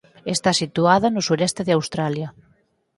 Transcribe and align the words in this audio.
Está 0.35 0.51
situada 0.61 1.07
no 1.13 1.21
sueste 1.27 1.61
de 1.67 1.75
Australia. 1.77 2.27